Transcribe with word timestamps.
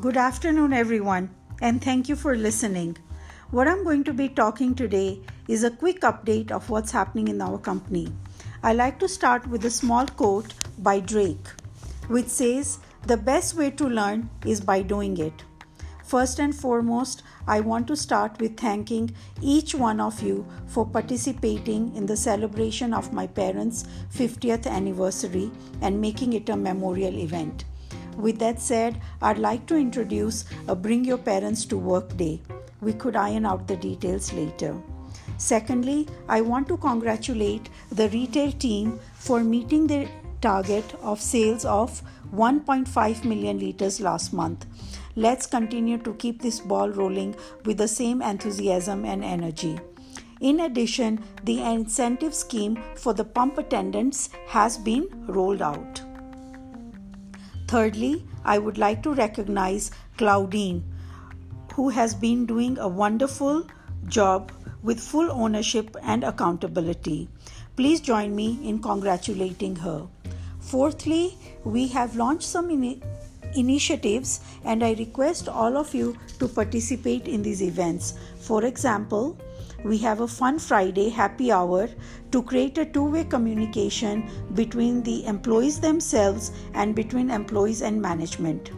Good 0.00 0.18
afternoon, 0.18 0.74
everyone, 0.74 1.30
and 1.62 1.82
thank 1.82 2.06
you 2.06 2.16
for 2.16 2.36
listening. 2.36 2.98
What 3.50 3.66
I'm 3.66 3.82
going 3.82 4.04
to 4.04 4.12
be 4.12 4.28
talking 4.28 4.74
today 4.74 5.22
is 5.48 5.64
a 5.64 5.70
quick 5.70 6.00
update 6.02 6.50
of 6.50 6.68
what's 6.68 6.90
happening 6.90 7.28
in 7.28 7.40
our 7.40 7.56
company. 7.56 8.12
I 8.62 8.74
like 8.74 8.98
to 8.98 9.08
start 9.08 9.46
with 9.46 9.64
a 9.64 9.70
small 9.70 10.04
quote 10.04 10.52
by 10.80 11.00
Drake, 11.00 11.48
which 12.08 12.26
says, 12.26 12.78
The 13.06 13.16
best 13.16 13.54
way 13.54 13.70
to 13.70 13.88
learn 13.88 14.28
is 14.44 14.60
by 14.60 14.82
doing 14.82 15.16
it. 15.16 15.44
First 16.04 16.40
and 16.40 16.54
foremost, 16.54 17.22
I 17.46 17.60
want 17.60 17.86
to 17.86 17.96
start 17.96 18.38
with 18.38 18.58
thanking 18.58 19.14
each 19.40 19.74
one 19.74 20.00
of 20.00 20.20
you 20.20 20.46
for 20.66 20.84
participating 20.84 21.96
in 21.96 22.04
the 22.04 22.18
celebration 22.18 22.92
of 22.92 23.14
my 23.14 23.26
parents' 23.26 23.86
50th 24.12 24.66
anniversary 24.66 25.50
and 25.80 26.02
making 26.02 26.34
it 26.34 26.50
a 26.50 26.56
memorial 26.56 27.14
event. 27.14 27.64
With 28.16 28.38
that 28.38 28.60
said, 28.60 29.00
I'd 29.20 29.38
like 29.38 29.66
to 29.66 29.76
introduce 29.76 30.44
a 30.68 30.74
Bring 30.74 31.04
Your 31.04 31.18
Parents 31.18 31.64
to 31.66 31.76
Work 31.76 32.16
Day. 32.16 32.40
We 32.80 32.92
could 32.92 33.16
iron 33.16 33.46
out 33.46 33.68
the 33.68 33.76
details 33.76 34.32
later. 34.32 34.76
Secondly, 35.38 36.06
I 36.28 36.40
want 36.40 36.68
to 36.68 36.76
congratulate 36.76 37.68
the 37.90 38.08
retail 38.08 38.52
team 38.52 38.98
for 39.14 39.44
meeting 39.44 39.86
their 39.86 40.08
target 40.40 40.84
of 41.02 41.20
sales 41.20 41.64
of 41.64 42.02
1.5 42.34 43.24
million 43.24 43.58
liters 43.58 44.00
last 44.00 44.32
month. 44.32 44.66
Let's 45.14 45.46
continue 45.46 45.98
to 45.98 46.14
keep 46.14 46.42
this 46.42 46.60
ball 46.60 46.90
rolling 46.90 47.36
with 47.64 47.78
the 47.78 47.88
same 47.88 48.22
enthusiasm 48.22 49.04
and 49.04 49.24
energy. 49.24 49.78
In 50.40 50.60
addition, 50.60 51.24
the 51.44 51.62
incentive 51.62 52.34
scheme 52.34 52.82
for 52.94 53.14
the 53.14 53.24
pump 53.24 53.56
attendants 53.58 54.28
has 54.48 54.76
been 54.76 55.08
rolled 55.26 55.62
out. 55.62 56.05
Thirdly, 57.68 58.24
I 58.44 58.58
would 58.58 58.78
like 58.78 59.02
to 59.02 59.12
recognize 59.12 59.90
Claudine, 60.16 60.84
who 61.74 61.88
has 61.88 62.14
been 62.14 62.46
doing 62.46 62.78
a 62.78 62.88
wonderful 62.88 63.66
job 64.06 64.52
with 64.82 65.00
full 65.00 65.30
ownership 65.32 65.96
and 66.02 66.22
accountability. 66.22 67.28
Please 67.74 68.00
join 68.00 68.36
me 68.36 68.58
in 68.62 68.80
congratulating 68.80 69.76
her. 69.76 70.06
Fourthly, 70.60 71.36
we 71.64 71.88
have 71.88 72.16
launched 72.16 72.48
some 72.48 72.70
in- 72.70 73.02
initiatives 73.54 74.40
and 74.64 74.84
I 74.84 74.92
request 74.94 75.48
all 75.48 75.76
of 75.76 75.94
you 75.94 76.16
to 76.38 76.48
participate 76.48 77.26
in 77.26 77.42
these 77.42 77.62
events. 77.62 78.14
For 78.38 78.64
example, 78.64 79.36
we 79.86 79.98
have 79.98 80.20
a 80.20 80.26
fun 80.26 80.58
Friday 80.58 81.08
happy 81.08 81.52
hour 81.52 81.88
to 82.32 82.42
create 82.42 82.76
a 82.78 82.84
two 82.84 83.04
way 83.04 83.22
communication 83.24 84.28
between 84.54 85.02
the 85.02 85.24
employees 85.26 85.78
themselves 85.80 86.50
and 86.74 86.94
between 86.94 87.30
employees 87.30 87.82
and 87.82 88.02
management. 88.02 88.70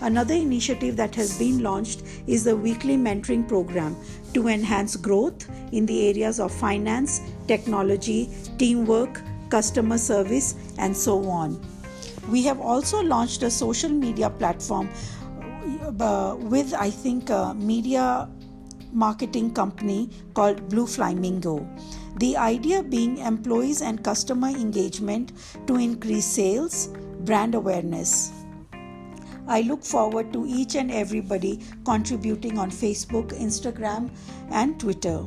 Another 0.00 0.34
initiative 0.34 0.96
that 0.96 1.14
has 1.14 1.38
been 1.38 1.62
launched 1.62 2.02
is 2.26 2.44
the 2.44 2.56
weekly 2.56 2.96
mentoring 2.96 3.46
program 3.46 3.96
to 4.34 4.48
enhance 4.48 4.96
growth 4.96 5.48
in 5.72 5.86
the 5.86 6.08
areas 6.08 6.40
of 6.40 6.52
finance, 6.52 7.20
technology, 7.46 8.28
teamwork, 8.58 9.22
customer 9.48 9.98
service, 9.98 10.56
and 10.78 10.94
so 10.94 11.24
on. 11.28 11.64
We 12.28 12.42
have 12.42 12.60
also 12.60 13.00
launched 13.02 13.44
a 13.44 13.50
social 13.50 13.90
media 13.90 14.28
platform 14.30 14.90
uh, 16.00 16.36
with, 16.38 16.74
I 16.74 16.90
think, 16.90 17.30
a 17.30 17.54
media 17.54 18.28
marketing 18.92 19.52
company 19.52 20.10
called 20.34 20.68
Blue 20.68 20.86
Flamingo. 20.86 21.66
The 22.18 22.36
idea 22.36 22.82
being 22.82 23.18
employees 23.18 23.82
and 23.82 24.02
customer 24.02 24.48
engagement 24.48 25.32
to 25.66 25.76
increase 25.76 26.24
sales, 26.24 26.88
brand 27.20 27.54
awareness. 27.54 28.32
I 29.48 29.60
look 29.60 29.84
forward 29.84 30.32
to 30.32 30.44
each 30.46 30.74
and 30.74 30.90
everybody 30.90 31.60
contributing 31.84 32.58
on 32.58 32.70
Facebook, 32.70 33.38
Instagram, 33.38 34.10
and 34.50 34.80
Twitter. 34.80 35.24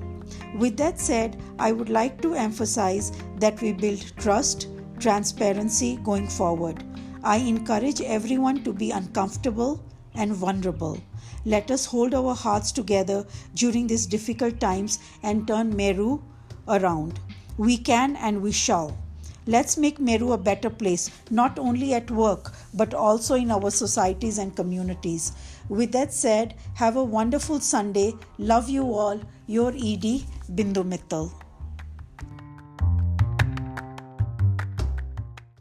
With 0.57 0.77
that 0.77 0.99
said, 0.99 1.41
I 1.57 1.71
would 1.71 1.89
like 1.89 2.21
to 2.21 2.35
emphasize 2.35 3.11
that 3.37 3.61
we 3.61 3.71
build 3.71 4.11
trust, 4.17 4.67
transparency 4.99 5.97
going 6.03 6.27
forward. 6.27 6.83
I 7.23 7.37
encourage 7.37 8.01
everyone 8.01 8.63
to 8.63 8.73
be 8.73 8.91
uncomfortable 8.91 9.83
and 10.15 10.33
vulnerable. 10.33 11.01
Let 11.45 11.71
us 11.71 11.85
hold 11.85 12.13
our 12.13 12.35
hearts 12.35 12.71
together 12.71 13.25
during 13.53 13.87
these 13.87 14.05
difficult 14.05 14.59
times 14.59 14.99
and 15.23 15.47
turn 15.47 15.75
Meru 15.75 16.21
around. 16.67 17.19
We 17.57 17.77
can 17.77 18.15
and 18.15 18.41
we 18.41 18.51
shall. 18.51 18.97
Let's 19.47 19.77
make 19.77 19.99
Meru 19.99 20.33
a 20.33 20.37
better 20.37 20.69
place, 20.69 21.09
not 21.31 21.57
only 21.57 21.93
at 21.93 22.11
work, 22.11 22.53
but 22.73 22.93
also 22.93 23.35
in 23.35 23.49
our 23.49 23.71
societies 23.71 24.37
and 24.37 24.55
communities. 24.55 25.31
With 25.69 25.91
that 25.93 26.13
said, 26.13 26.55
have 26.75 26.95
a 26.95 27.03
wonderful 27.03 27.59
Sunday. 27.59 28.13
Love 28.37 28.69
you 28.69 28.93
all. 28.93 29.19
Your 29.47 29.69
ED, 29.71 30.23
Bindu 30.53 30.83
Mittal. 30.83 31.31